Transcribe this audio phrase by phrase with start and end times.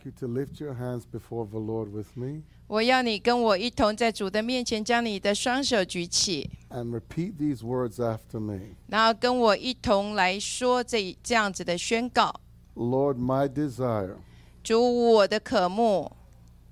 [0.00, 7.58] like you to lift your hands before the Lord with me 我要你跟我一同在主的面前将你的双手举起， and repeat these
[7.58, 8.74] words after me.
[8.88, 12.40] 然后跟我一同来说这这样子的宣告。
[12.74, 14.16] Lord, my desire
[14.64, 16.10] 主，我的渴慕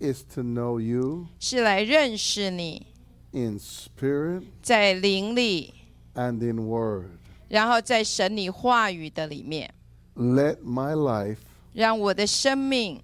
[0.00, 2.86] is to know you 是来认识你，
[3.32, 5.74] in spirit 在灵里，
[6.14, 7.10] and in word.
[7.48, 9.72] 然后在神你话语的里面，
[10.16, 11.38] Let my life
[11.72, 13.00] 让我的生命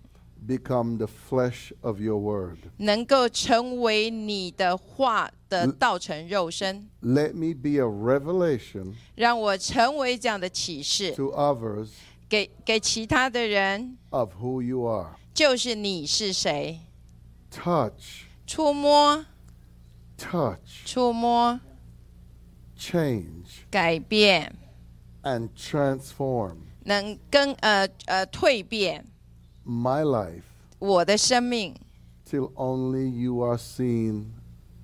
[0.46, 2.58] become the flesh of your word.
[2.78, 11.88] 能够成为你的话的道成肉身， Let me be a revelation 让我成为这样的启示， to others
[12.28, 15.16] 给给其他的人， of who you are.
[15.34, 16.80] 就是你是谁，
[17.50, 19.24] Touch, 触摸，
[20.18, 21.60] touch, 触摸，
[22.78, 24.54] change, 改变，
[25.22, 29.04] and transform 能跟呃呃蜕变
[29.66, 30.42] my life
[30.78, 31.74] 我的生命。
[32.28, 34.26] till only you are seen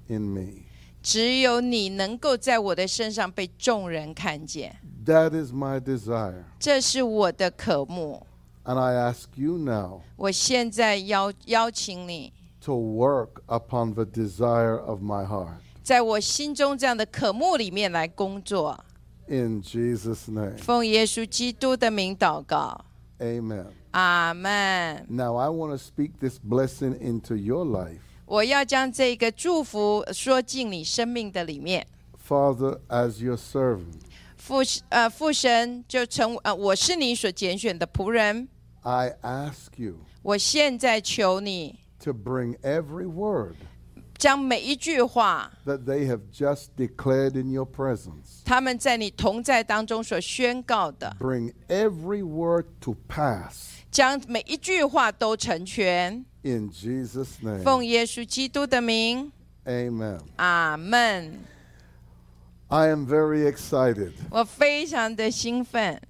[0.09, 0.65] in me.
[1.03, 6.43] 只有你能够在我的身上被众人看见， That is my desire.
[6.59, 8.27] 这是我的渴慕。
[8.65, 15.59] And I ask you now 我现在邀邀请你， to work upon the desire of my heart.
[15.85, 18.85] 在我心中这样的渴慕里面来工作。
[19.29, 20.57] In Jesus' name.
[20.59, 22.85] 奉耶稣基督的名祷告，
[23.21, 23.67] Amen.
[23.93, 25.07] 阿门。
[25.09, 28.01] Now I want to speak this blessing into your life.
[28.27, 31.87] 我要将这个祝福说进你生命的里面。
[32.29, 34.01] Father, as your servant,
[34.37, 34.57] 父
[34.89, 38.49] 呃父神就成呃我是你所拣选的仆人，
[38.83, 43.55] I ask you 我现在求你 to bring every word
[44.19, 53.80] 将每一句话， that they have just declared in your presence, 他们在你同在当中所宣告的， bring every word to pass
[53.91, 56.25] 将每一句话都成全。
[56.43, 57.63] in Jesus' name.
[57.63, 59.33] 奉耶稣基督的名，
[59.65, 60.21] Amen.
[60.37, 61.41] 阿门。
[62.69, 64.13] I am very excited.
[64.31, 66.01] 我非常的兴奋。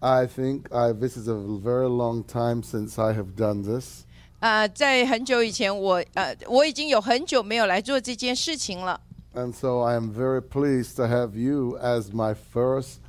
[0.00, 4.04] I think I, this is a very long time since I have done this.
[4.38, 8.98] 呃，在很久以前我，呃我已经有很久没有来做这件事情了。
[9.34, 13.00] And so I am very pleased to have you as my first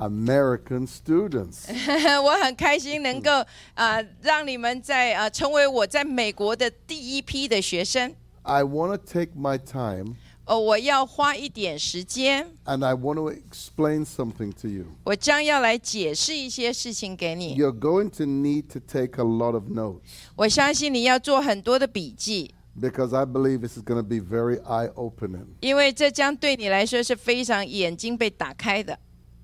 [0.00, 1.66] American students.
[2.22, 3.30] 我很开心能够
[3.74, 8.14] 呃让你们在呃成为我在美国的第一批的学生。
[8.42, 14.84] I want to take my time 哦，我要花一点时间， and I want to explain something to you.
[15.02, 17.56] 我将要来解释一些事情给你。
[17.56, 20.02] You're going to need to take a lot of notes
[20.36, 25.46] 我相信你要做很多的笔记， because I believe this is going to be very eye opening.
[25.60, 28.96] 因为这将对你来说是非常眼睛被打开的。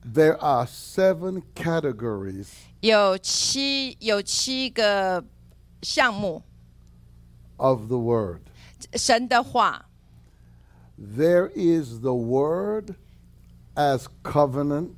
[0.07, 2.49] There are seven categories
[2.81, 5.25] 有七有七个
[5.83, 6.43] 项目，
[7.57, 8.41] of the Word.
[8.95, 9.87] 神的话，
[10.99, 12.97] There is the Word
[13.77, 14.91] as covenant,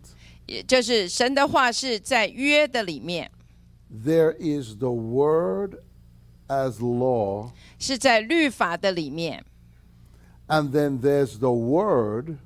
[0.46, 3.30] 也就是神的话是在约的里面，
[3.90, 5.76] there is the Word
[6.48, 9.44] as law, 是在律法的里面，
[10.48, 12.36] and then there's the Word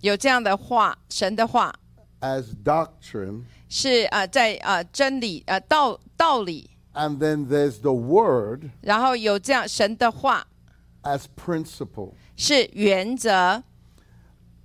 [0.00, 1.74] 有这样的话，神的话
[2.20, 10.46] as doctrine, 是呃在呃真理呃道道理， and then there's the Word 然后有这样神的话
[11.02, 12.12] as principle.
[12.36, 13.62] 是原则，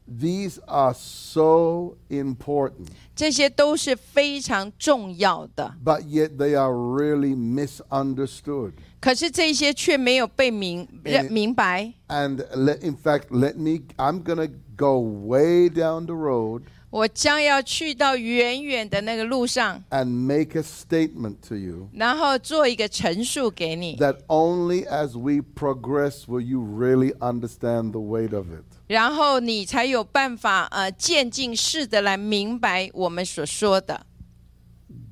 [0.08, 5.75] These are so important, 这些都是非常重要的。
[5.86, 8.74] but yet they are really misunderstood.
[9.00, 11.94] 可是这些却没有被明认明白。
[12.08, 16.63] And let, in fact, let me, I'm going to go way down the road
[16.95, 26.60] 我将要去到远远的那个路上， and make a statement to you 然后做一个陈述给你， that only as we progress will you
[26.60, 28.66] really understand the weight of it.
[28.88, 34.06] 然后你才有办法呃渐进式的来明白我们所说的。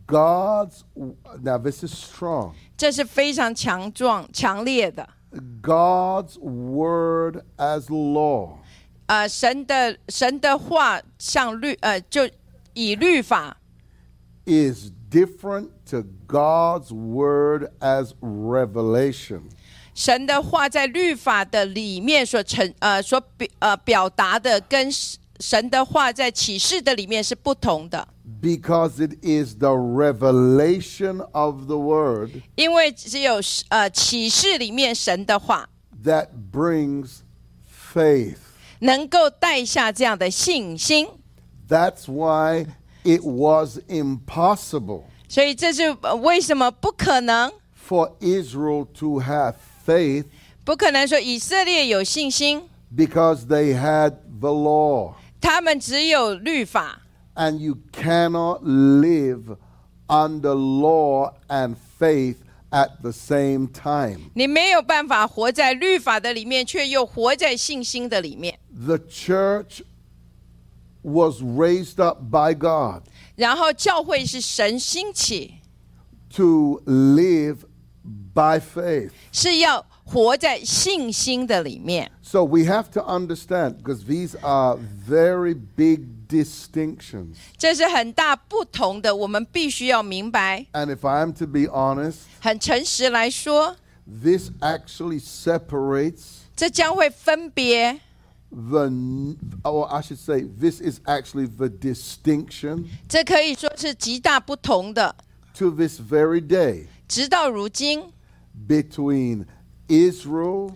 [0.06, 0.82] God's,
[1.42, 2.54] now this is strong.
[2.76, 5.08] 这是非常强壮、强烈的。
[5.62, 8.58] God's word as law
[9.08, 12.30] 呃，神的神的话像律呃，就
[12.74, 13.58] 以律法
[14.46, 19.42] is different to God's word as revelation.
[19.96, 24.90] 神的话在律法的里面所成呃所表呃表达的，跟
[25.40, 28.08] 神的话在启示的里面是不同的，
[28.42, 35.68] Because it is the revelation of the word 因为只有呃启示里面神的话
[36.04, 37.22] that brings
[37.94, 38.38] faith.
[38.84, 41.08] 能够带下这样的信心，
[41.68, 42.66] That's why
[43.04, 47.52] it was impossible 所以这是呃为什么不可能？
[47.88, 49.56] for Israel to have
[49.86, 50.26] faith
[50.64, 52.64] 不可能说以色列有信心，
[52.96, 55.14] because they had the law.
[55.42, 57.02] 他们只有律法，
[57.36, 59.58] And you cannot live
[60.08, 62.36] under law and faith
[62.74, 64.30] at the same time.
[64.34, 68.60] 你没有办法活在律法的里面，却又活在信心的里面。
[68.74, 69.82] The church
[71.02, 73.04] was raised up by God
[73.36, 75.56] 然后教会是神兴起，
[76.36, 77.60] to live
[78.34, 79.12] by faith.
[79.32, 82.12] 是要活在信心的里面。
[82.22, 84.78] So we have to understand because these are
[85.08, 87.36] very big distinctions.
[87.58, 90.66] 这是很大不同的，我们必须要明白。
[90.74, 93.76] And if I am to be honest, 很诚实来说，
[94.06, 96.22] this actually separates
[96.56, 98.00] 这将会分别，
[98.50, 105.16] the, n- or I should say, this is actually the distinction 这可以说是极大不同的。
[105.54, 108.12] to this very day 直到如今，
[108.68, 109.46] between
[109.88, 110.74] Israel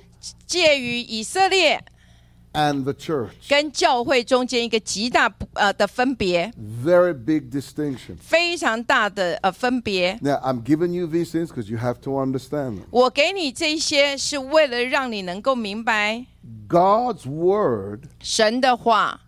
[0.47, 1.83] 介于以色列
[2.57, 3.31] and the church.
[3.49, 6.51] 跟教会中间一个极大不呃的分别，
[6.85, 8.15] Very big distinction.
[8.19, 10.19] 非常大的呃分别。
[10.21, 12.83] Now, I'm giving you these things because you have to understand them.
[12.91, 16.25] 我给你这些是为了让你能够明白
[16.69, 19.21] God's word 神的话，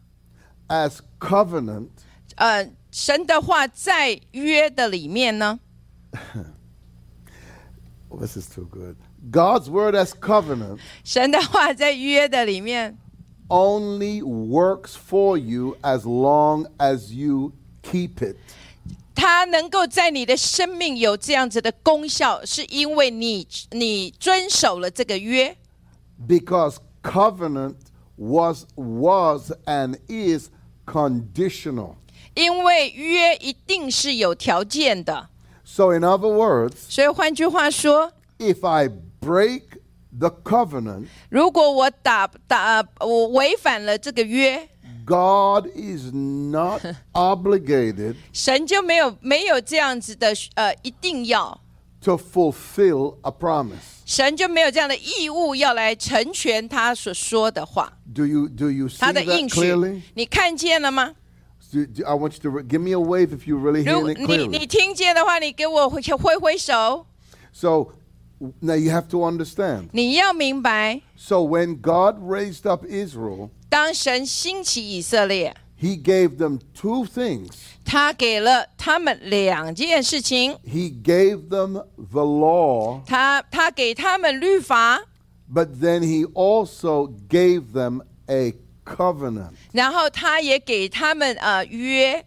[0.68, 1.88] as covenant
[2.36, 5.60] 呃，神的话在约的里面呢，
[8.10, 8.98] oh, this is too good.
[9.32, 12.98] God's word as covenant 神的话在约的里面，
[13.50, 17.54] only works for you as long as you
[17.84, 18.36] keep it.
[19.14, 25.56] 它能够在你的生命有这样子的功效，是因为你你遵守了这个约。
[26.28, 27.76] because covenant
[28.18, 30.50] was was and is
[30.86, 31.96] conditional.
[32.34, 35.30] 因为约一定是有条件的，
[35.64, 38.90] So in other words, 所以换句话说， if I
[39.22, 39.62] break
[40.18, 44.70] the covenant, 如果我打打呃我违反了这个约，
[45.06, 46.82] God is not
[47.14, 51.62] obligated 神就没有没有这样子的呃一定要，
[52.02, 53.76] to fulfill a promise.
[54.06, 61.14] 神就没有这样的义务要来成全他所说的话， Do you do you see 他的 that 应许 clearly?，你看见了吗？
[61.72, 63.84] Do- do- I want you to re- give me a wave if you really 如
[63.84, 64.60] hear 果 it 你 clearly.
[64.60, 67.06] 你听见的话，你给我挥挥挥手。
[67.52, 67.88] So
[68.60, 69.90] now you have to understand.
[69.94, 77.52] 你要明白， So when God raised up Israel, 当神兴起以色列， He gave them two things.
[77.84, 85.02] 他给了他们两件事情， He gave them the law, 他他给他们律法，
[85.54, 88.54] but then He also gave them a
[88.86, 89.52] covenant.
[89.72, 92.26] 然后他也给他们呃约。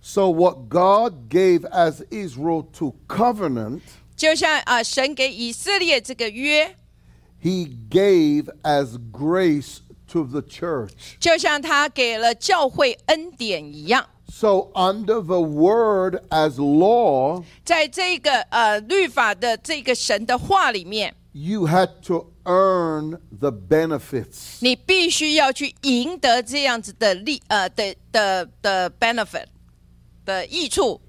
[0.00, 3.82] So what God gave as Israel to covenant,
[4.16, 6.76] 就像啊、呃神给以色列这个约，
[7.42, 10.92] He gave as grace to the church.
[11.18, 14.08] 就像他给了教会恩典一样。
[14.28, 24.56] So under the word as law, 在这个呃律法的这个神的话里面， you had to earn the benefits.
[24.60, 29.46] 你必须要去赢得这样子的利呃的的的 benefit
[30.24, 31.00] 的益处，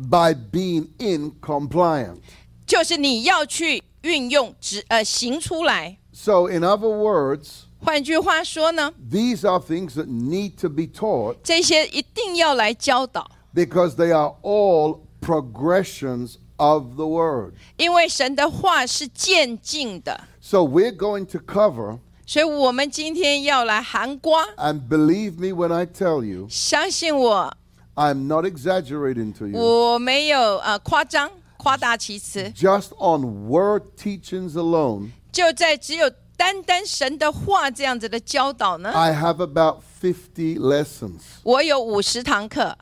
[0.00, 2.18] by being in compliance.
[2.66, 5.98] 就是你要去运用执呃行出来。
[6.12, 13.94] So in other words, 换句话说呢， these are things that need to be taught 这些一定要来教导， because
[13.96, 17.52] they are all progressions of the word.
[17.76, 24.46] 因为神的话是渐进的， So we're going to cover, 所以我们今天要来含瓜。
[24.56, 27.54] and believe me when I tell you, 相信我，
[27.94, 29.58] I'm not exaggerating to you.
[29.58, 42.76] 我没有呃夸张、夸大其词， Just on word teachings alone, 就在只有单单神的话这样子的教导呢， I have about 50 lessons 我有五十堂课，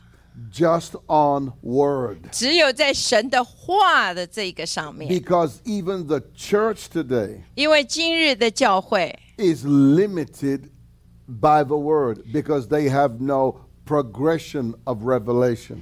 [0.53, 2.19] just on word.
[2.33, 10.71] 只有在神的话的这个上面， Because even the church today 因为今日的教会 is limited
[11.29, 13.55] by the word because they have no
[13.89, 15.79] progression of revelation.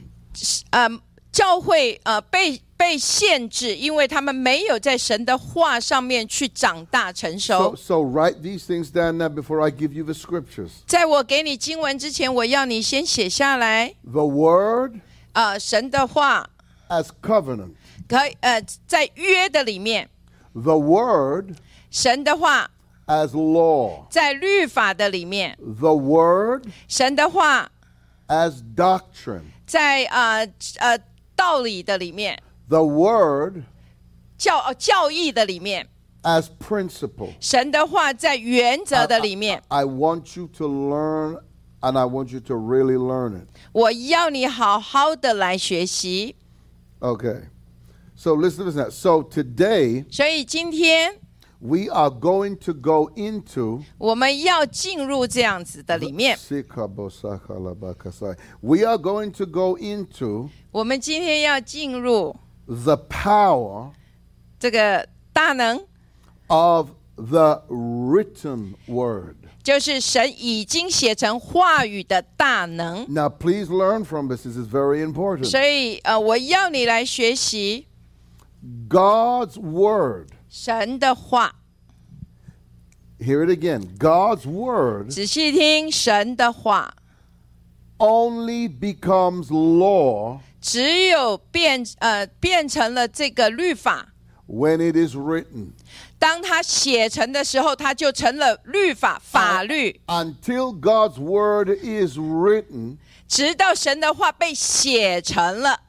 [0.71, 0.89] 呃，
[1.31, 7.77] 教会呃被被限制，因为他们没有在神的话上面去长大成 So, 熟。
[7.77, 10.71] so write these things down now before I give you the scriptures.
[10.87, 13.95] 在我给你经文之前，我要你先写下来。
[14.11, 14.97] The word
[15.33, 16.51] 呃，神的话
[16.89, 17.75] as covenant.
[18.09, 20.11] 可以呃，在约的里面，
[20.55, 21.55] The word
[21.91, 22.71] 神的话
[23.07, 24.07] as law.
[24.11, 27.71] 在律法的里面， The word 神的话
[28.29, 29.43] as doctrine.
[29.67, 30.49] 在呃
[30.79, 30.99] 呃
[31.35, 33.62] 道理的里面， the word
[34.37, 35.89] 教呃教义的里面，
[36.23, 37.33] as principle.
[37.41, 41.41] 神的话在原则的里面， I want you to learn
[41.81, 43.49] and I want you to really learn it.
[43.73, 46.37] 我要你好好的来学习。
[47.01, 47.49] Okay.
[48.15, 48.95] So listen to this.
[48.95, 51.19] So today 所以今天
[51.61, 56.37] we are going to go into 我们要进入这样子的里面，
[58.61, 62.35] we are going to go into 我们今天要进入
[62.67, 63.91] the power
[64.59, 65.85] 这个大能，
[66.49, 69.37] of the written word.
[69.62, 73.07] 就是神已经写成话语的大能。
[73.09, 74.43] Now please learn from this.
[74.43, 75.45] This is very important.
[75.45, 77.87] 所以呃，我要你来学习
[78.89, 80.31] God's word.
[80.49, 81.55] 神的话，
[83.19, 83.97] Hear it again.
[83.99, 86.95] God's word 仔细听神的话。
[87.99, 94.09] only becomes law 只有变呃变成了这个律法，
[94.49, 95.71] when it is written.
[96.19, 100.01] 当他写成的时候，它就成了律法法律。
[100.07, 102.97] Until God's word is written,
[103.29, 105.81] 直到神的话被写成了，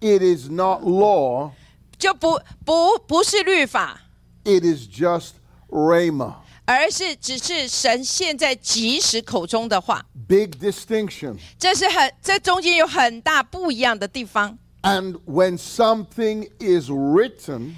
[0.00, 1.50] it is not law,
[1.97, 4.01] 就不不不是律法
[4.43, 5.33] ，it is just
[5.69, 6.35] rhema.
[6.65, 10.03] 而是只是神现在即时口中的话。
[10.27, 11.37] Big distinction.
[11.59, 14.57] 这是很这中间有很大不一样的地方。
[14.81, 17.75] And when something is written,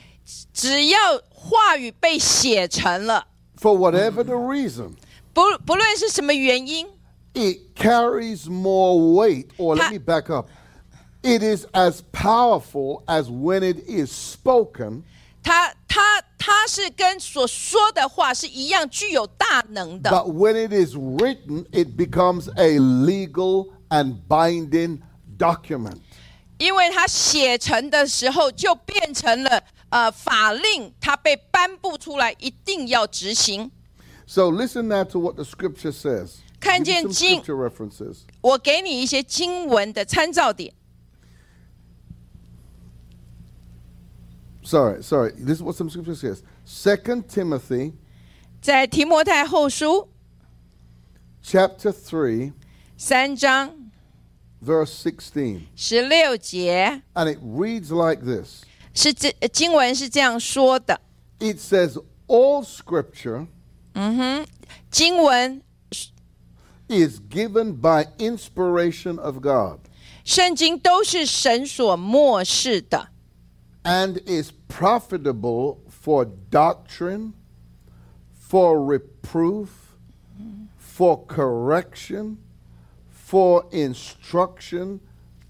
[0.53, 3.27] 只要话语被写成了
[3.59, 4.91] ，for whatever the reason,
[5.33, 6.87] 不不论是什么原因
[7.33, 9.47] ，it carries more weight.
[9.57, 10.49] Or let me back up.
[11.26, 15.02] It is as powerful as when it is spoken,
[15.40, 20.10] 他他他是跟所说的话是一样具有大能的。
[20.10, 24.98] but when it is written, it becomes a legal and binding
[25.38, 25.98] document.
[26.58, 33.70] 因为它写成的时候就变成了呃法令，它被颁布出来，一定要执行。
[34.26, 36.34] So listen now to what the scripture says.
[36.60, 38.16] 看 Give 见 me some 经- scripture references.
[38.40, 40.72] 我给你一些经文的参照点。
[44.67, 45.31] sorry, sorry.
[45.37, 46.43] This is what some scripture says.
[46.65, 47.93] Second Timothy.
[48.61, 50.09] 在提摩太后书
[51.43, 52.51] chapter three.
[54.61, 55.67] verse sixteen.
[57.15, 58.63] And it reads like this.
[58.93, 60.99] 是这经文是这样说的。
[61.39, 61.97] It says
[62.27, 63.47] all scripture.
[63.93, 64.45] Mm-hmm.
[66.89, 69.79] is given by inspiration of God.
[70.23, 73.09] 圣经都是神所默示的。
[73.86, 77.32] and is profitable for doctrine,
[78.34, 79.68] for reproof,
[80.78, 82.38] for correction,
[83.10, 85.00] for instruction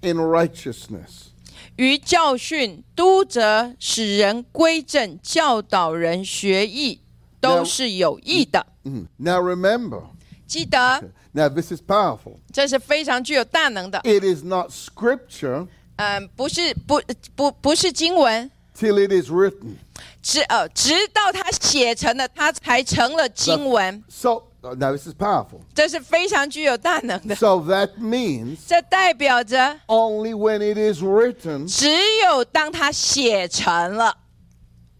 [0.03, 1.31] in righteousness.
[1.77, 7.01] 于教训、督责、使人归正、教导人学艺，
[7.41, 8.67] 都是有益的。
[8.85, 9.07] Mhm.
[9.17, 10.05] Now remember,
[10.47, 12.37] 记得， now this is powerful.
[12.53, 14.01] 这是非常具有大能的。
[14.05, 15.67] It is not scripture
[15.97, 17.01] 嗯，不是不
[17.35, 19.77] 不不是经文， till it is written.
[20.23, 24.03] 直呃直到它写成了，它才成了经文。
[24.09, 25.61] So uh, now this is powerful.
[25.75, 27.35] 这是非常具有大能的。
[27.35, 31.89] So that means 这代表着， only when it is written 只
[32.25, 34.17] 有当它写成了，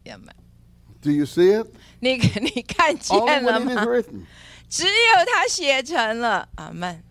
[0.03, 0.33] 有没有
[1.01, 1.67] do you see it?
[2.01, 3.85] 你你看 Only 见了 when it is 吗？
[3.87, 4.21] written.
[4.69, 7.03] 只有它写成了，阿门。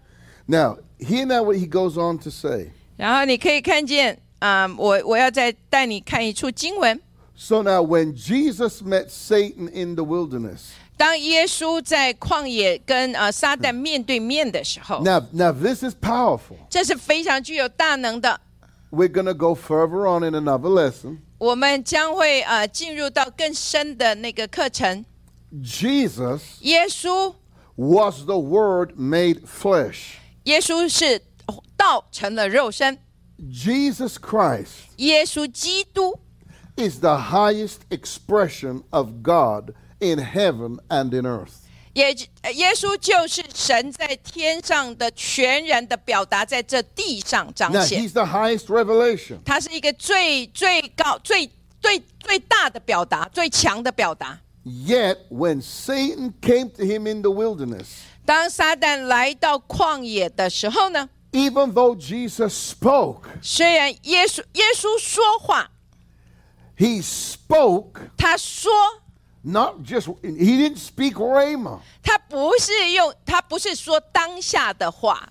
[0.48, 2.72] Now, hear now what he goes on to say.
[2.98, 7.00] 然后你可以看见，啊、我我要再带你看一处经文。
[7.36, 16.58] So now, when Jesus met Satan in the wilderness, 当耶稣在旷野跟呃撒旦面对面的时候， now, now this is powerful.
[16.70, 18.40] 这是非常具有大能的。
[18.92, 21.18] We're going to go further on in another lesson.
[21.40, 25.04] 我们将会呃进入到更深的那个课程。
[25.64, 27.34] Jesus 耶稣，
[27.76, 30.18] was the Word made flesh.
[30.44, 31.20] 耶稣是
[31.86, 32.98] 道成了肉身，
[33.40, 34.68] Jesus Christ
[34.98, 36.20] 耶稣基督
[36.76, 41.54] is the highest expression of God in heaven and in earth.
[41.94, 48.02] 也呃耶稣就是神在天上的全然的表达，在这地上彰 Now, 显。
[48.02, 49.40] he's the highest revelation.
[49.44, 54.40] 它是一个最最高、最最最大的表达，最强的表达。
[54.64, 57.88] Yet, when Satan came to him in the wilderness,
[58.26, 65.70] 当撒旦来到旷野的时候呢， even though Jesus spoke, 虽然耶稣耶稣说话，
[66.78, 68.72] he spoke 他说
[69.44, 71.80] not just, he didn't speak rhema.
[72.04, 75.30] 他不是用他不是说当下的话，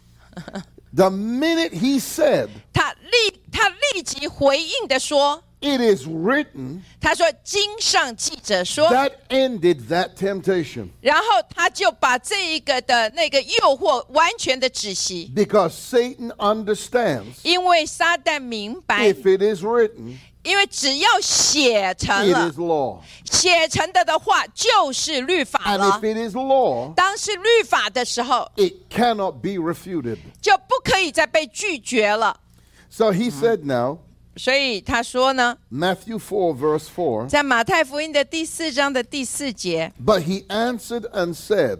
[0.92, 10.88] The minute he said, 他立他立即回应的说， It is written, 他说经上记着说， that ended that temptation.
[11.02, 11.24] 然后
[11.54, 23.00] 他就把这一个的那个诱惑完全的止息， Because Satan understands 因为撒旦明白， if it is written, 因为只要写成 it 了 is，law.
[23.30, 30.16] 写成的的话就是律法 And 了 if。it is law, 当是律法的时候， it cannot be refuted.
[30.40, 32.40] 就不可以再被拒绝了。
[32.88, 33.98] So he said now,
[34.36, 41.78] 所以他说呢， Matthew 4, verse 4, 在马太福音的第四章的第四节， but he answered and said,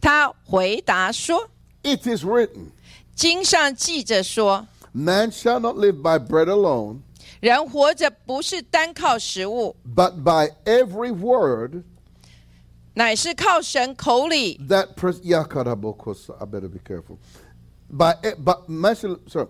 [0.00, 1.48] 他回答说
[1.82, 2.70] It is written,：“
[3.14, 6.98] 经上记着说， Man shall not live by bread alone,
[7.40, 11.82] 人活着不是单靠食物， but by every word
[12.94, 17.16] 乃是靠神口里 that pres- Yakarabokos, I better be careful.
[17.88, 19.48] By e- but man shall- sorry,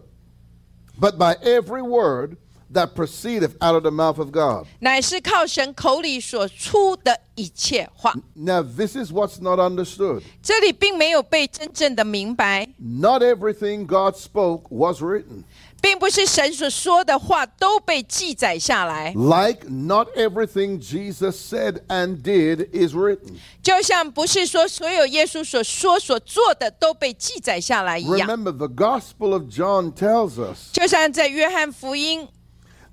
[1.01, 2.37] but by every word
[2.73, 4.67] that proceedeth out of the mouth of God.
[4.81, 8.15] 乃是靠神口里所出的一切话。
[8.35, 10.23] Now this is what's not understood.
[10.43, 15.45] 这里并没有被真正的明白， Not everything God spoke was written.
[15.83, 23.35] 并不是神所说的话都被记载下来， Like not everything Jesus said and did is written.
[23.63, 28.29] 就像不是说所有耶稣所说所做的都被记载下来一样。
[28.29, 32.29] Remember, the Gospel of John tells us 就像在约翰福音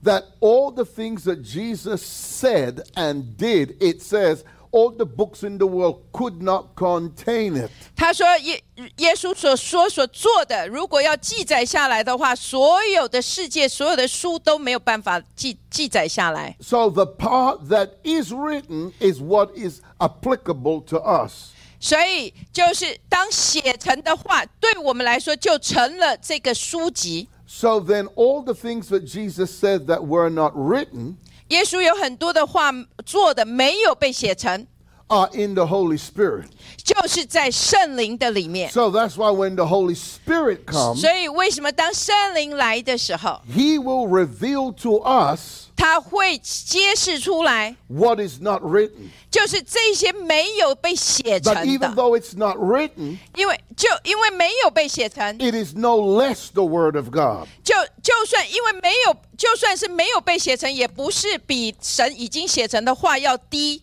[0.04, 5.58] that all the things that Jesus said and did, it says, all the books in
[5.58, 7.72] the world could not contain it.
[7.96, 8.64] 他说耶
[8.98, 16.56] 耶稣所说所做的，如果要记载下来的话，所有的世界所有的书都没有办法记记载下来。
[16.62, 21.50] So the part that is written is what is applicable to us.
[21.80, 27.28] 所以就是当写成的话，对我们来说就成了这个书籍。
[27.54, 31.16] So then all the things that Jesus said that were not written
[31.48, 32.72] 耶稣有很多的话
[33.04, 34.68] 做的没有被写成，
[35.08, 36.46] are in the Holy Spirit.
[36.84, 38.70] 就是在圣灵的里面。
[38.72, 48.21] So that's why when the Holy Spirit comes, 所以为什么当圣灵来的时候， He will reveal to us 他会揭示出来，what
[48.21, 49.11] is not written.
[49.31, 57.49] 就是这些没有被写 But even，though it's not written, 因为就因为没有被写成，it is no less the Word of God.
[57.65, 63.83] 就就算因为没有，就算是没有被写成，也不是比神已经写成的话要低。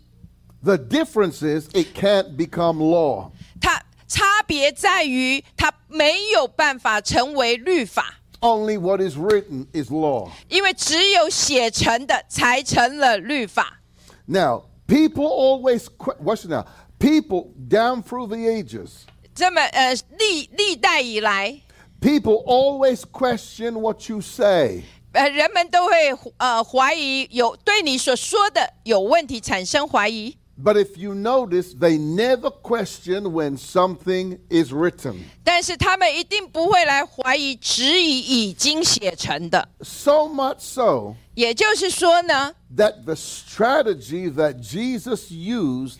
[0.63, 3.31] The difference is it can't become law.
[3.59, 10.30] 它差别在于，它没有办法成为律法，Only what is written is law.
[10.48, 13.80] 因为只有写成的才成了律法。
[14.26, 16.66] Now, people always, que- watch it now,
[16.98, 18.90] people down through the ages,
[19.34, 21.60] 这么呃，历历代以来，
[22.00, 24.82] people always question what you say.
[25.12, 25.92] 呃，人们都会
[26.36, 30.36] 呃怀疑有对你所说的有问题产生怀疑。
[30.60, 35.24] But if you notice, they never question when something is written.
[35.44, 39.68] 但是他们一定不会来怀疑、质疑已经写成的。
[39.82, 45.96] So much so 也就是说呢， that the strategy that Jesus used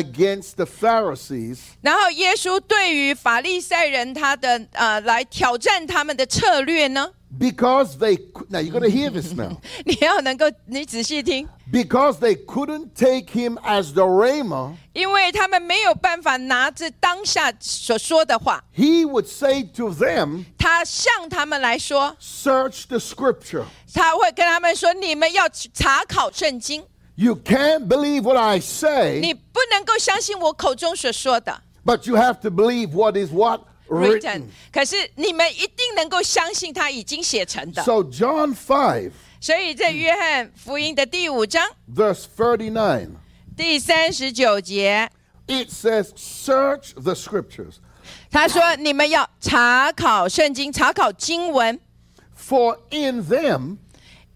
[0.00, 8.16] against the Pharisees，然后耶稣对于法利赛人他的呃来挑战他们的策略呢？Because they
[8.48, 9.60] now you're going to hear this now.
[9.84, 11.48] 你要能够你仔细听。
[11.72, 18.62] Because they couldn't take him as the rhema，因为他们没有办法拿着当下所说的话。
[18.76, 23.64] He would say to them，他向他们来说，Search the scripture。
[23.92, 26.84] 他会跟他们说，你们要查考圣经。
[27.15, 31.61] you can't believe what i say 你不能够相信我口中所说的。
[31.85, 37.83] but you have to believe what is what written， written 可是你们一定能够相信他已经写成的。
[37.83, 43.09] so john 5所以在约翰福音的第五章 verse 39
[43.57, 45.09] 第三十九节，
[45.47, 47.75] it says search the scriptures
[48.31, 51.79] 他说：“你们要查考圣经，查考经文，
[52.37, 53.77] for in them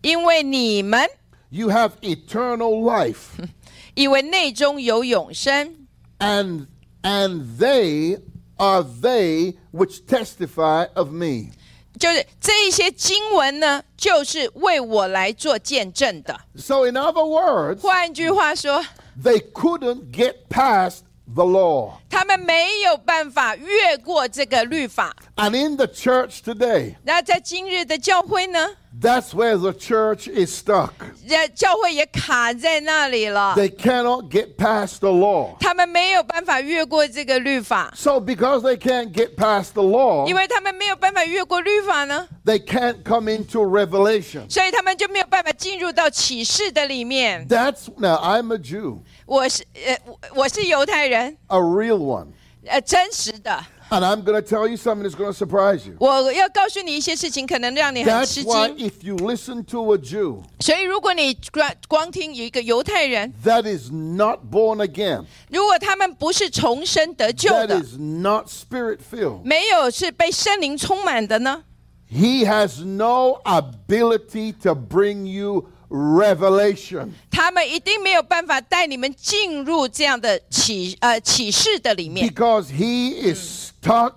[0.01, 1.09] 因为你们
[1.49, 3.47] you have eternal life
[3.95, 5.87] 以为内中有永生，
[6.19, 6.67] and
[7.03, 8.19] and they
[8.57, 11.51] are they which testify of me
[11.99, 16.39] 就是这一些经文呢，就是为我来做见证的。
[16.55, 18.83] so in other words 换句话说，
[19.23, 21.01] they couldn't get past
[21.33, 25.15] the law 他们没有办法越过这个律法。
[25.35, 28.69] And in the church today, 那在今日的教会呢？
[29.01, 30.91] that's where the church is stuck.
[31.27, 35.57] 这教会也卡在那里了， They cannot get past the law.
[35.59, 44.47] 他们没有办法越过这个律法， So, because they can't get past the law, 因为他们没有办法越过律法呢， they can't come into revelation.
[44.47, 47.47] 所以他们就没有办法进入到启示的里面。
[47.47, 52.27] That's now, I'm a Jew, 我是呃，我我是犹太人， a real one.
[52.65, 53.65] 呃，真实的。
[53.89, 55.95] And I'm going to tell you something that's going to surprise you.
[55.99, 58.89] 我要告诉你一些事情，可能让你很吃 That's why 惊。
[58.89, 67.83] if you listen to a Jew 所以，如果你光光听有一个犹太人， that is not born again, 如果他们不是重生得救 that 的，
[67.83, 71.63] is not spirit filled, 没有是被圣灵充满的呢，
[72.09, 84.13] he has no ability to bring you revelation 他们一定没有办法带你们进入这样的启呃启示的里面， because he is stuck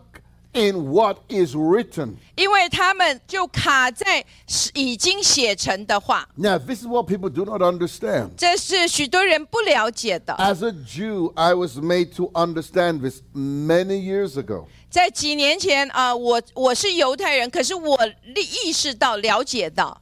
[0.52, 2.14] in what is written.
[2.34, 4.24] 因为他们就卡在
[4.72, 8.30] 已经写成的话， Now, this is what people do not understand.
[8.38, 10.34] 这是许多人不了解的。
[10.34, 14.66] As a Jew, I was made to understand this many years ago.
[14.88, 19.99] 在几年前啊、我我是犹太人，可是我意意识到、了解到，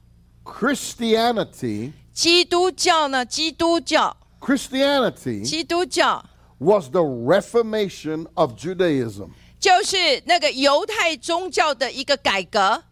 [0.48, 6.24] Christianity, 基督教呢，基督教， Christianity 基督教
[6.58, 9.30] was the reformation of Judaism.
[9.58, 12.84] 就是那个犹太宗教的一个改革。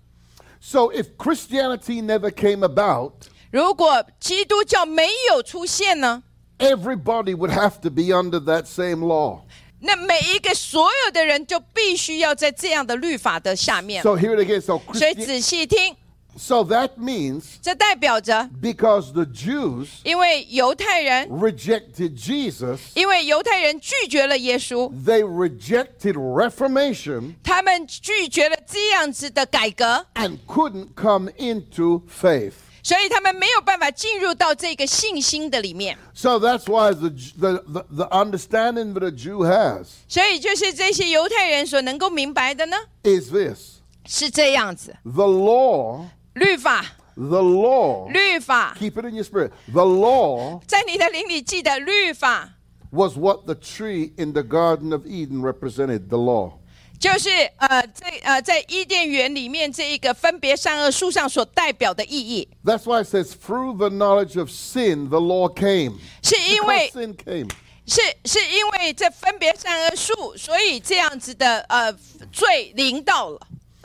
[0.61, 3.13] So if Christianity never came about,
[3.51, 6.23] 如果基督教没有出现呢，
[6.59, 9.41] everybody would have to be under that same law.
[9.81, 14.03] 那每一个所有的人就必须要在这样的律法的下面。
[14.03, 14.61] So here it again.
[14.61, 15.97] So, 所以 Christi- 仔细听，
[16.37, 30.07] so that means 这代表着， because the Jews 因为犹太人， rejected Jesus, 因为犹太人拒绝了耶稣， they rejected reformation 他们拒绝了这样子的改革，
[30.15, 32.55] and couldn't come into faith.
[32.83, 35.97] 所以他们没有办法进入到这个信心的里面。
[36.15, 43.83] So that's why the, the, the, the understanding that a Jew has 所以就是这些犹太人所能够明白的呢， is this
[44.05, 46.07] 是这样子： the law,
[46.37, 49.51] 律法， the law, 律法， keep it in your spirit.
[49.73, 52.49] The law 在你的灵里记得律法。
[52.91, 56.53] was what the tree in the Garden of Eden represented the law.
[57.01, 65.95] 就是呃，在呃在伊甸园里面这一个分别善恶树上所代表的意义， That's why it says, through the knowledge of sin, the law came.
[66.23, 67.51] 是因 Because 为 sin came.
[67.87, 71.93] 是是因为这分别善恶树，所以这样子的呃
[72.31, 73.41] 罪临到了。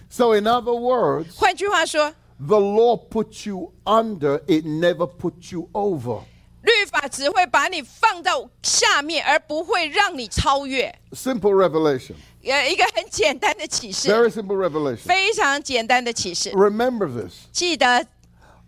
[0.10, 6.22] So, in other words, 换句话说， the law puts you under, it never puts you over.
[6.62, 10.94] 律法只会把你放到下面，而不会让你超越。
[11.12, 12.16] Simple revelation.
[12.44, 14.98] 呃，一个很简单的启示， Very simple revelation.
[14.98, 16.52] 非常简单的启示。
[16.52, 18.06] Remember this 记得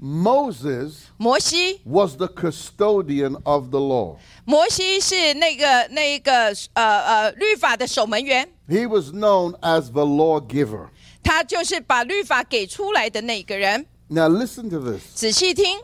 [0.01, 4.15] Moses 摩西， was the custodian of the law.
[4.45, 10.88] 摩西是那个那个呃呃律法的守门员， He was known as the lawgiver.
[11.23, 13.86] 他就是把律法给出来的那个人。
[14.08, 15.79] Now, listen to this 仔细听，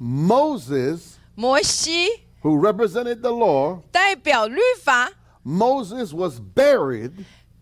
[0.00, 1.00] Moses,
[1.34, 2.08] 摩西
[2.42, 5.10] who represented the law, 代表律法，
[5.44, 7.12] Moses was buried,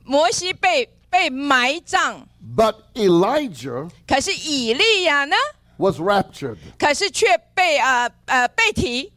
[0.04, 5.36] 摩西被被埋葬， but Elijah 可是以利亚呢？
[5.78, 6.58] was raptured.
[6.78, 9.12] 可是却被呃呃被提。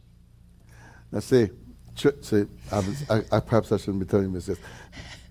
[1.10, 1.50] Now, see,
[1.94, 4.58] ch- see, I, was, I, I perhaps I shouldn't be telling you this.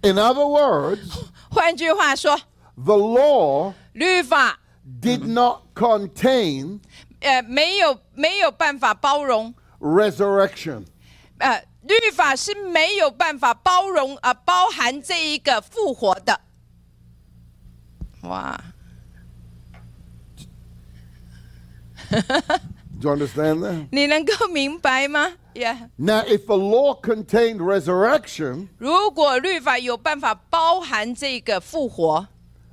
[0.01, 0.99] In other words,
[1.49, 2.39] 换句话说，
[2.75, 4.59] the law 律法
[5.01, 6.79] did not contain
[7.21, 10.85] 呃没有没有办法包容， resurrection.
[11.39, 16.41] 呃律法是没有办法包容呃包含这一个复活的。
[18.23, 18.59] 哇，
[22.99, 23.87] Do you understand that?
[23.91, 25.33] 你能够明白吗？
[25.53, 32.27] Yeah， Now, if the law contained resurrection, 如果律法有办法包含这个复活，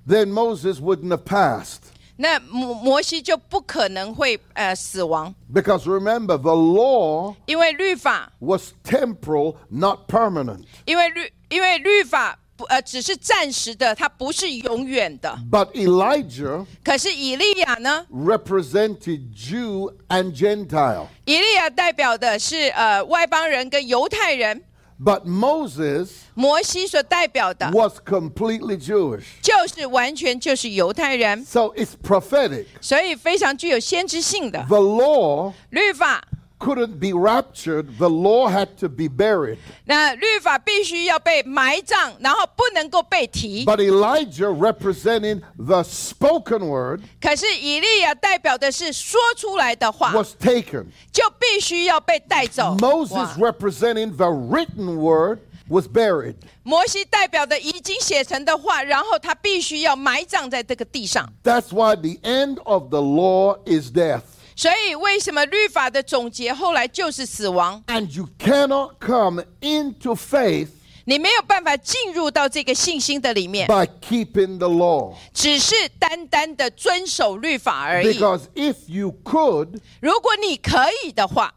[0.06, 1.78] then Moses wouldn't have passed.
[2.16, 10.64] 那摩摩西就不可能会呃死亡， Because remember, the law 因为律法， was temporal, not permanent.
[10.84, 15.36] 因为律因为律法 不呃只是暂时的，它不是永远的。
[15.50, 18.06] But Elijah 可是以利亚呢？
[18.12, 21.06] represented Jew and Gentile.
[21.24, 24.62] 以利亚代表的是呃外邦人跟犹太人，
[25.02, 29.24] But Moses 摩西所代表的 was completely Jewish.
[29.40, 32.66] 就是完全就是犹太人， So it's prophetic.
[32.80, 36.22] 所以非常具有先知性的 The law 律法
[36.58, 39.58] couldn't be raptured, the law had to be buried.
[39.84, 43.64] 那律法必须要被埋葬，然后不能够被提。
[43.64, 50.86] But Elijah, representing the spoken word, 可是以利亚代表的是说出来的话， was taken.
[51.12, 52.76] 就必须要被带走。
[52.78, 56.36] Moses, 哇 representing the written word, was buried.
[56.62, 61.28] 摩西代表的已经写成的话，然后他必须要埋葬在这个地上。
[61.42, 64.22] That's why the end of the law is death.
[64.57, 70.69] 所以，为什么律法的总结后来就是死亡？And you cannot come into faith
[71.05, 75.15] 你没有办法进入到这个信心的里面，by keeping the law.
[75.31, 78.17] 只是单单的遵守律法而已。
[78.17, 81.53] Because if you could, 如果你可以的话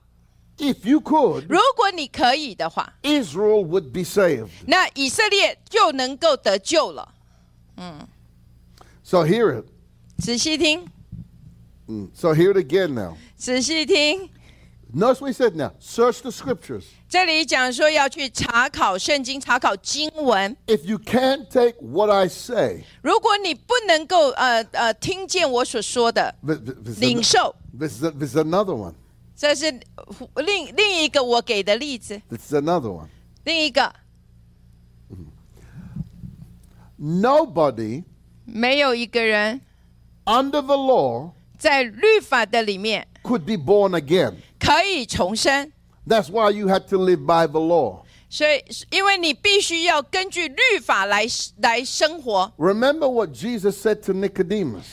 [0.59, 4.51] ，if you could, 如果你可以的话，Israel would be saved.
[4.67, 7.15] 那以色列就能够得救了。
[7.79, 8.07] 嗯
[9.03, 9.65] So hear it.
[10.19, 10.87] 仔细听，
[11.89, 12.10] Mm.
[12.13, 13.15] So hear it again now.
[13.38, 14.30] 仔细听，
[14.94, 15.72] Notice what he said now.
[15.80, 16.86] Search the scriptures.
[17.10, 20.56] 这里讲说要去查考圣经，查考经文。
[20.68, 27.56] If you can't take what I say, 如果你不能够呃呃听见我所说的 th- th- this, is 领 an- 受，
[27.78, 28.94] this, is, this is another one.
[29.36, 29.65] 这是
[29.96, 32.22] 呃另另一个我给的例子。
[32.30, 33.08] This is another one.
[33.44, 33.94] 另一个，
[37.00, 38.04] Nobody
[38.46, 39.62] 没有一个人
[40.26, 44.34] under the law 在律法的里面 could be born again.
[44.60, 45.72] 可以重生，
[46.08, 48.04] That's why you had to live by the law.
[48.30, 51.26] 所以因为你必须要根据律法来
[51.62, 52.52] 来生活。
[52.58, 54.84] Remember what Jesus said to Nicodemus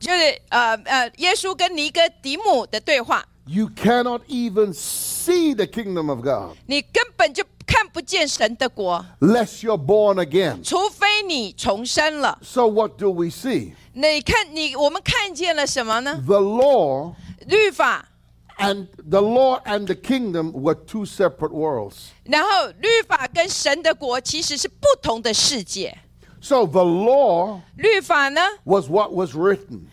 [0.00, 10.62] 就是呃呃，耶稣跟尼哥底母的对话， You cannot even see the kingdom of God 你根本就看不见神的国， lest you're born again.
[10.62, 12.38] 除非你重生了。
[12.42, 13.72] So, what do we see?
[13.94, 16.22] 你看你我们看见了什么呢？
[16.26, 17.14] The law
[17.46, 18.04] 律法，
[18.58, 22.08] and the law and the kingdom were two separate worlds.
[22.24, 22.48] 然后
[22.80, 25.96] 律法跟神的国其实是不同的世界。
[26.40, 29.86] So, the law 律法呢， was what was written.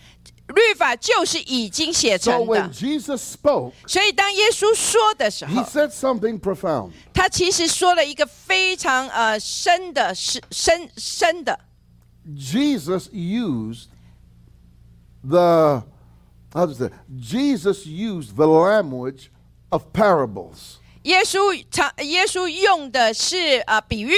[0.50, 2.72] 律法就是已经写 So, 成 when 的。
[2.72, 6.90] Jesus spoke, 所以当耶稣说的时 he 候，said something profound.
[7.12, 11.58] 他其实说了一个非常呃深的、是深深的。
[12.26, 13.86] Jesus used
[15.22, 15.82] the
[16.52, 16.92] how does that?
[17.18, 19.30] Jesus used the language
[19.70, 20.78] of parables.
[21.04, 24.12] 耶稣常耶稣用的是呃比喻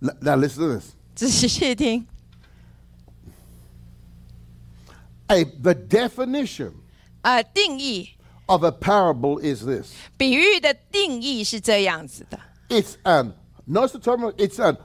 [0.00, 0.84] Now listen to this.
[1.14, 2.06] 仔细听。
[5.27, 6.73] A, the definition
[7.21, 8.09] 呃，定义
[8.47, 9.93] of a parable is this.
[10.17, 13.33] 比喻的定义是这样子的： It's an
[13.67, 14.33] notice the term.
[14.35, 14.77] It's an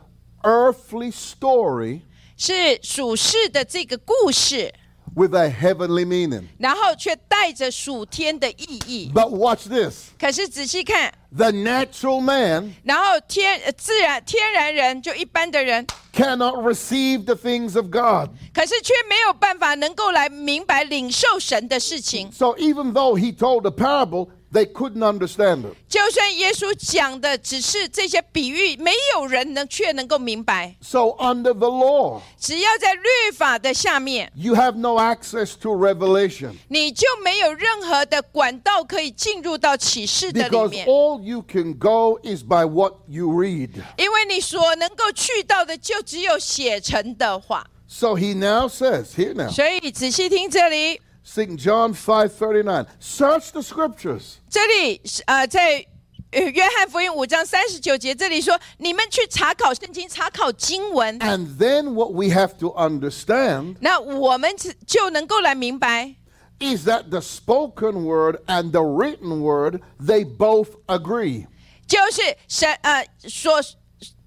[0.42, 2.02] earthly story
[2.36, 4.72] 是属世的这个故事，
[5.14, 6.44] with a heavenly meaning.
[6.58, 9.10] 然后却带着属天的意义。
[9.14, 10.10] But watch this.
[10.18, 18.30] 可是仔细看， The natural man 然后天呃自然天然人就一般的人， cannot receive the things of God.
[18.54, 22.30] 可是却没有办法能够来明白领受神的事情。
[22.32, 25.74] So even though he told a parable, they couldn't understand it.
[25.88, 30.74] 就算耶稣讲的只是这些比喻，没有人能却能够明白。
[30.80, 41.22] So under the law, 只要在律法的下面， you have no access to revelation 你就没有任何的管道可以进入到启示的里 because 面， all
[41.22, 43.70] you can go is by what you read.
[43.96, 47.66] 因为你所能够去到的就只有写成的话。
[47.90, 51.57] So he now says, here now, 所以仔细听这里， St.
[51.57, 55.85] John 5:39, search the scriptures 这里是呃，在
[56.31, 66.13] 呃约翰福音五章三十九节这里说，你们去查考圣经，查考经文，and then what we have to understand 那我们只就能够来明白
[66.59, 71.47] ，is that the spoken word and the written word they both agree.
[71.87, 73.61] 就是神呃所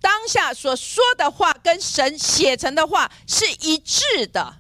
[0.01, 4.57] 当下所说的话跟神写成的话是一致的。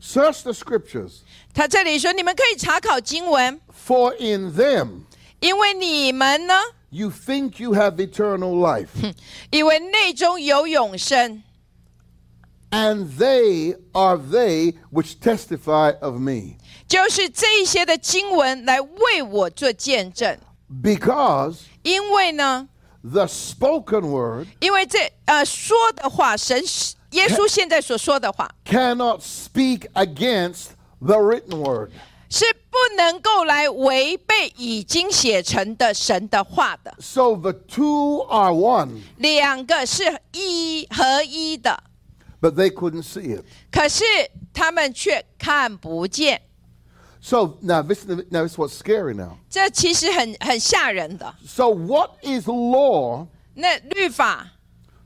[0.00, 1.20] Search the scriptures
[1.54, 5.04] 他这里说，你们可以查考经文， for in them
[5.40, 6.54] 因为你们呢，
[6.90, 9.14] you think you have eternal life
[9.50, 11.42] 以 为内中有永生，
[12.70, 20.38] and they are they which testify of me 就是这一些的经文来为我做见证。
[20.82, 22.68] because 因为呢，
[23.02, 26.62] the spoken word 因为这呃说的话，神
[27.10, 31.90] 耶稣现在所说的话 cannot speak against the written word
[32.30, 41.80] 是不能够来违背已经写成的神的话的， so the two are one 两个是一合一的，
[42.40, 44.02] but they couldn't see it 可是
[44.52, 46.40] 他们却看不见。
[47.20, 49.38] So now this, now this is what's scary now.
[49.48, 51.34] 这其实很很吓人的。
[51.46, 54.46] So what is law 那律法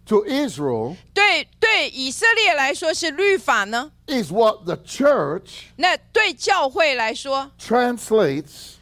[0.06, 3.90] to Israel 对对以色列来说是律法呢？
[4.06, 8.76] is what the church 那对教会来说， translates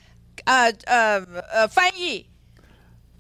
[0.45, 1.19] 呃呃
[1.53, 2.27] 呃，翻译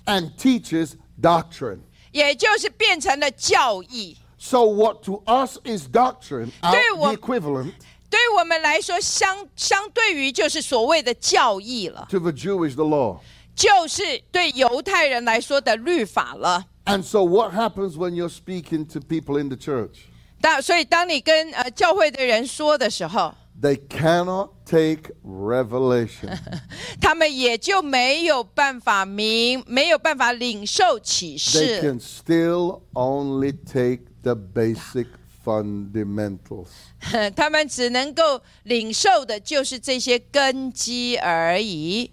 [0.05, 1.81] and teaches doctrine.
[2.13, 4.17] 也就是变成了教义。
[4.39, 7.73] So what to us is doctrine, our, 对我- the equivalent
[8.09, 13.19] 对于我们来说，相相对于就是所谓的教义了， to the Jewish the law.
[13.57, 16.65] 就是对犹太人来说的律法了。
[16.91, 20.09] And so what happens when you're speaking to people in the church?
[20.41, 26.39] 当所以，当你跟呃教会的人说的时候， They cannot take revelation.
[27.01, 35.07] 他们也就没有办法明，没有办法领受启 they 示， can still only take the basic
[35.43, 36.69] fundamentals.
[37.35, 42.13] 他们只能够领受的就是这些根基而已。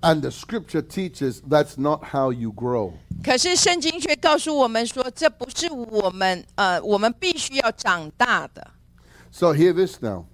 [0.00, 2.92] And the scripture teaches that's not how you grow.
[3.22, 8.72] 可是圣经却告诉我们说，这不是我们呃，我们必须要长大的。
[9.32, 10.26] So hear this now.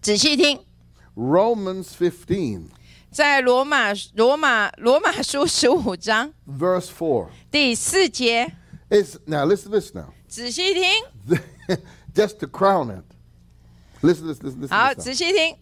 [0.00, 0.60] 仔细听，
[1.16, 2.68] Romans 15,
[3.10, 7.26] 在罗马罗马罗马书十五章 verse 4.
[7.50, 8.52] 第四节，
[8.88, 10.12] It's, now listen to this now.
[10.28, 10.84] 仔细听，
[12.14, 13.04] Just to crown it.
[14.00, 15.18] Listen to this, listen, listen 好， to 仔 this.
[15.18, 15.56] 细听。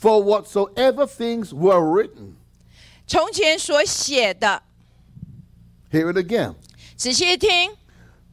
[0.00, 2.34] For whatsoever things were written,
[3.06, 4.62] 从前所写的，
[5.90, 6.54] hear it again.
[6.96, 7.70] 仔细听，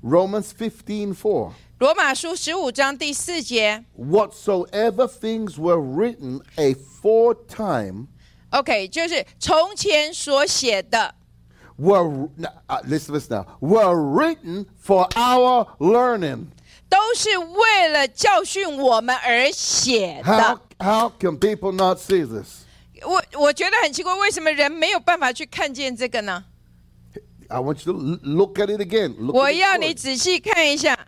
[0.04, 1.52] Romans 15, 4.
[1.80, 3.84] 罗马书十五章第四节。
[3.98, 8.08] Whatsoever things were written aforetime
[8.52, 11.16] OK，就是从前所写的，
[11.78, 16.48] were, now, uh, listen to this now, were written for our learning.
[16.89, 20.61] 都是为了教训我们而写的 How, 的。
[20.79, 22.65] how can people not see this?
[23.03, 26.45] 我我觉得很奇怪，为什么人没有办法去看见这个呢
[27.49, 29.15] ？I want you to look at it again.
[29.33, 30.99] 我要你仔细看一下。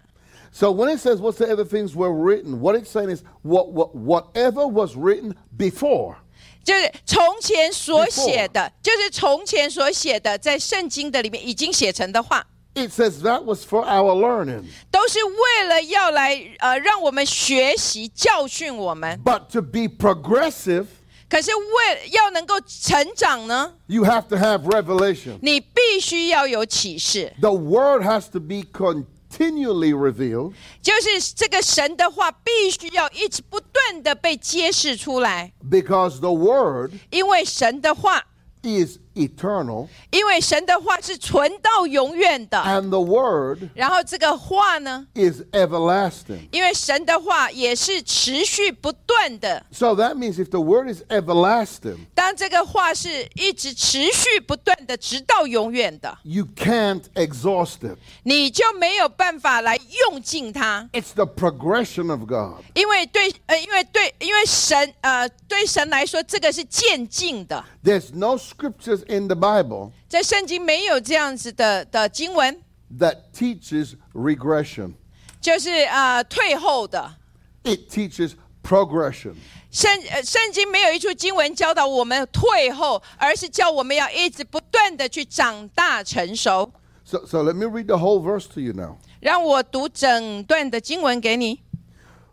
[0.53, 4.67] So when it says whatsoever things were written, what it's saying is what, what, whatever
[4.67, 6.17] was written before.
[6.63, 14.66] 就是从前所写的，就是从前所写的，在圣经的里面已经写成的话，It says that was for our learning.
[14.92, 19.22] 都是为了要来呃让我们学习教训我们。
[19.24, 20.88] But to be progressive,
[21.30, 25.38] 可是为要能够成长呢， you have to have revelation.
[25.42, 38.22] 你必须要有启示， The word has to be continually revealed 就是这个神的话必须要一直不断的被揭示出来， because the word 因为神的话，
[38.64, 42.58] is eternal 因为神的话是存到永远的。
[42.60, 46.48] and the word 然后这个话呢， is everlasting.
[46.52, 49.66] 因为神的话也是持续不断的。
[49.72, 57.98] So that means if the word is everlasting, 当这个话是一直持续不断的，直到永远的， you can't exhaust it.
[58.24, 59.78] 你就没有办法来
[60.10, 62.64] 用尽它， It's the progression of God.
[62.74, 72.62] 因为对呃，因为对，因为神呃，对神来说，这个是渐进的， There's no scriptures in the Bible 在圣经没有这样子的的经文，
[73.00, 74.94] that teaches regression.
[75.42, 77.16] 就是呃退后的。
[77.64, 79.36] It teaches progression.
[79.72, 86.72] 圣呃圣经没有一处经文教导我们退后，而是叫我们要一直不断的去长大成熟。
[87.04, 88.98] So, so let me read the whole verse to you now.
[89.20, 91.62] 让我读整段的经文给你。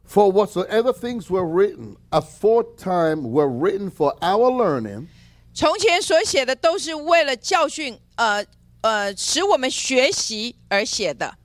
[0.06, 5.08] For whatsoever things were written aforetime were written for our learning,
[5.57, 8.45] 从前所写的都是为了教训，呃
[8.81, 11.35] 呃，使我们学习而写的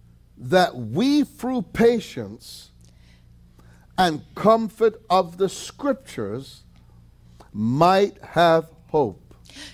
[0.50, 2.66] ，that we through patience
[3.96, 6.58] and comfort of the scriptures
[7.54, 9.16] might have hope.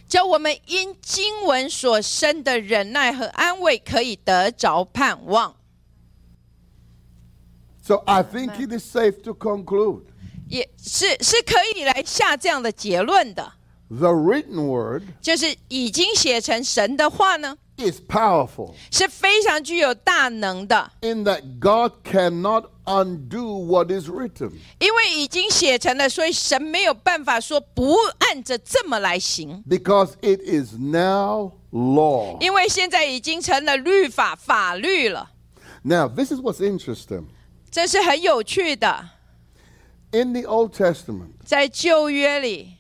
[0.09, 5.57] 叫我们因经文所生的忍耐和安慰，可以得着盼望。
[7.83, 10.05] So I think it is safe to conclude
[10.49, 13.55] 也是是可以来下这样的结论的，
[13.90, 24.52] the written word 就是已经写成神的话呢， is powerful 是非常具有大能的， in that God cannot undo what is written.
[24.80, 32.42] 因为已经写成了，所以神没有办法说不按着这么来行， Because it is now law.
[32.42, 35.32] 因为现在已经成了律法法律了，
[35.84, 37.26] Now, this is what's interesting.
[37.70, 39.10] 这是很有趣的。
[40.12, 42.74] In the Old Testament, 在旧约里，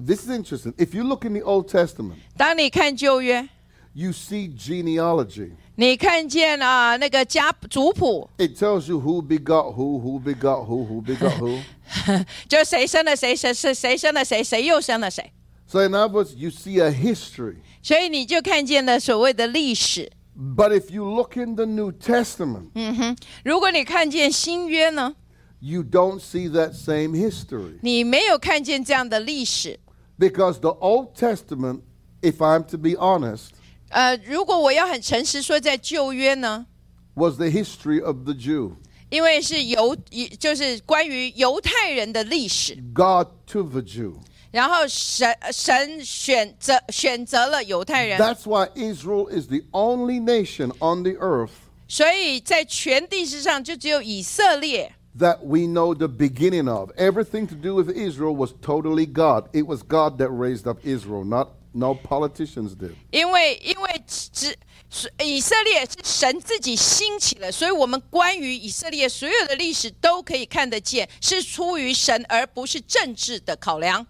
[0.00, 0.74] this is interesting.
[0.76, 3.48] If you look in the Old Testament, 当你看旧约，
[3.94, 5.52] you see genealogy.
[5.78, 11.60] 你看见啊、那个家族谱， It tells you who begot who, who begot who, who begot who.
[12.48, 15.30] 就谁生了谁，谁谁谁生了谁，谁又生了谁，
[15.66, 17.56] so in other words, you see a history.
[17.82, 20.10] 所以你就看见了所谓的历史。
[20.34, 25.14] But if you look in the New Testament, 嗯哼，如果你看见新约呢，
[25.60, 27.78] you don't see that same history.
[27.82, 29.78] 你没有看见这样的历史。
[30.20, 31.82] Because the Old Testament,
[32.22, 33.50] if I'm to be honest,
[33.90, 36.66] 呃，如果我要很诚实说，在旧约呢，
[37.14, 38.72] was the history of the Jew.
[39.10, 39.96] 因为是犹，
[40.38, 44.14] 就是关于犹太人的历史， God to the Jew.
[44.50, 51.50] 然后神神选择选择了犹太人， That's why Israel is the only nation on the earth
[51.86, 54.92] 所以在全地之上就只有以色列。
[55.18, 56.90] that we know the beginning of.
[56.96, 59.48] Everything to do with Israel was totally God.
[59.52, 62.94] It was God that raised up Israel, not no politicians did.
[63.10, 64.56] 因为因为只
[64.88, 74.06] 是以色列是神自己兴起了，所以我们关于以色列所有的历史都可以看得见，是出于神，而不是政治的考量。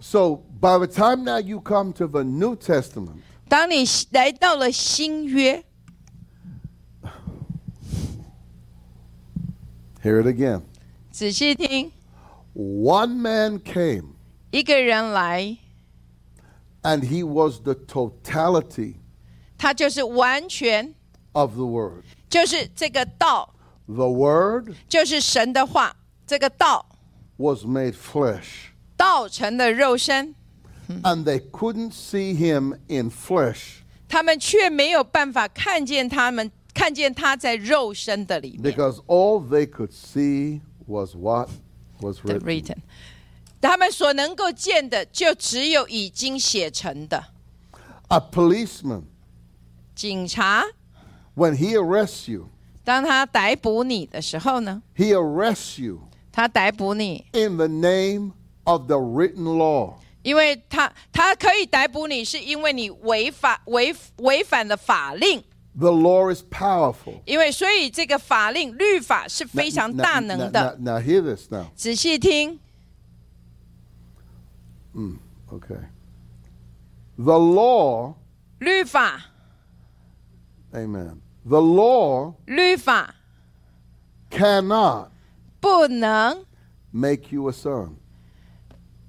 [0.00, 5.64] So by the time now you come to the New Testament, 当你来到了新约，
[10.04, 10.62] hear it again.
[11.10, 11.92] 仔细听，
[12.54, 14.14] One man came
[14.50, 15.58] 一个人来，
[16.82, 18.94] and he was the totality
[19.58, 20.94] 他就是完全，
[21.32, 22.04] of the word.
[22.28, 23.54] 就是这个道，
[23.86, 25.94] The word 就是神的话，
[26.26, 26.86] 这个道
[27.36, 28.70] was made flesh.
[28.96, 30.34] 道成了肉身，
[31.02, 38.72] And they couldn't see him in flesh 他们却没有办法看见他们 看见他在肉身的里面。
[38.72, 41.48] because all they could see was what
[42.00, 42.44] was 的 written.
[42.44, 42.76] written，
[43.60, 47.24] 他们所能够见的就只有已经写成的。
[48.08, 49.02] A policeman,
[49.94, 50.64] 警察
[51.34, 52.48] when he arrests you,
[52.82, 56.00] 当他逮捕你的时候呢， he arrests you
[56.32, 58.32] 他逮捕你， in the name
[58.64, 59.94] of the written law.
[60.22, 65.42] 因为他他可以逮捕你，是因为你违法违违反了法令。
[65.78, 67.22] The law is powerful.
[67.26, 70.78] 因为所以这个法令律法是非常 Now- 大 now- 能 now- 的。
[70.80, 71.66] now- now hear this now.
[71.76, 72.58] 仔细听，
[75.52, 75.80] Okay.
[77.16, 78.14] The law,
[78.58, 79.20] 律法
[80.72, 81.20] amen.
[81.44, 83.14] The law 律法
[84.30, 85.08] cannot
[85.60, 86.44] 不能
[86.92, 87.96] make you a son.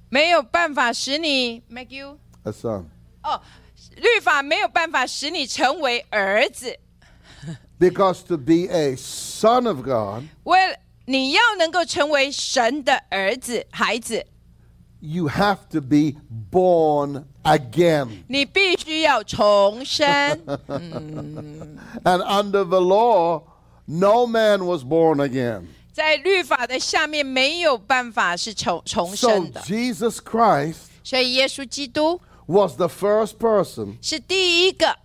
[0.09, 2.85] 没有办法使你 make you A son.
[3.23, 3.39] 哦，
[3.96, 6.78] 律法没有办法使你成为儿子。
[7.78, 14.24] Because to be a son of God, 为了你要能够成为神的儿子、孩子
[15.00, 16.14] ，you have to be
[16.50, 18.08] born again.
[18.28, 20.06] 你必须要重生。
[22.04, 23.42] And under the law,
[23.84, 25.66] no man was born again.
[25.92, 34.97] 在律法的下面没有办法是重重生的 So，Jesus Christ 所以耶稣基督 was the first person 是第一个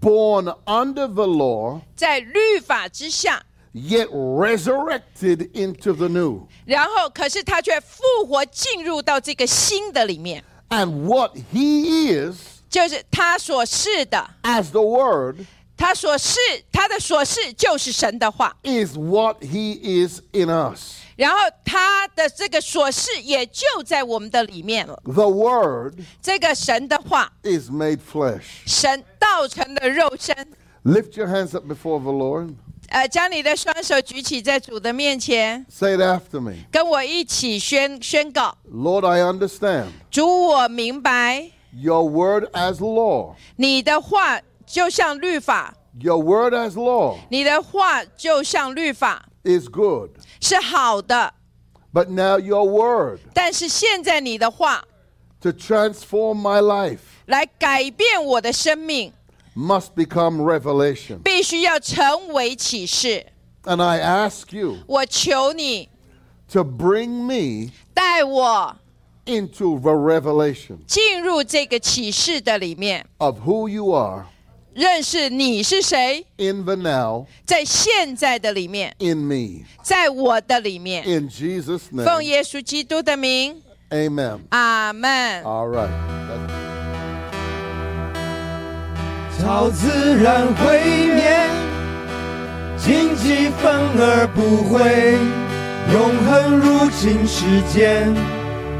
[0.00, 6.46] born under the law, 在律法之下， yet resurrected into the new.
[6.64, 12.36] 然后可是他却复活进入到这个新的里面， And what he is,
[12.70, 15.44] 就是他所示的， as the Word,
[15.76, 16.38] 他所示
[16.72, 20.94] 他的所示就是神的话， is what he is in us.
[21.19, 24.97] 然后他的这个所事也就在我们的里面了。
[25.03, 28.45] The Word 这个神的话，is made flesh.
[28.65, 30.33] 神道成了肉身。
[30.85, 32.55] Lift your hands up before the Lord.
[32.87, 36.53] 呃，将你的双手举起在主的面前，Say it after me.
[36.71, 43.35] 跟我一起宣宣告：Lord, I understand 主，我明白 your word as law.
[43.57, 50.10] 你的话就像律法，Your word as law 你的话就像律法 is good.
[50.40, 51.34] 是好的，
[51.92, 54.84] But now your word 但是现在你的话
[55.40, 59.12] to transform my life 来改变我的生命，
[59.56, 61.18] must become revelation.
[61.22, 63.26] 必须要成为启示。
[63.64, 65.88] And I ask you 我求你
[66.52, 68.76] to bring me 带我
[69.24, 74.26] into the revelation 进入这个启示的里面， of who you are
[74.73, 79.65] 认识你是谁，in the now 在现在的里面，in me.
[79.81, 81.03] 在我的里面。
[81.05, 82.21] In Jesus' 奉 name.
[82.23, 84.39] 耶稣基督的名，Amen.
[84.49, 85.43] 阿门。
[85.43, 85.89] All right.
[89.41, 89.87] 超自
[90.21, 91.49] 然会灭，
[92.77, 95.17] 荆棘反而不会，
[95.91, 98.13] 永恒入侵世间，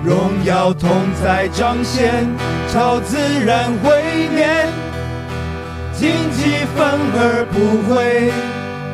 [0.03, 0.89] 荣耀同
[1.23, 2.27] 在彰显。
[2.71, 4.45] 超自然会灭，
[5.99, 8.31] 荆棘反而不会，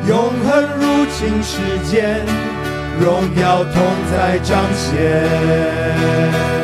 [0.08, 0.50] 永恒
[0.80, 1.54] 入侵世
[1.88, 2.26] 间，
[2.98, 3.74] 荣耀同
[4.10, 6.55] 在彰显。